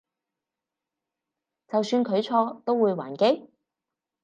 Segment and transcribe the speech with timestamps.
[1.67, 3.51] 就算佢錯都會還擊？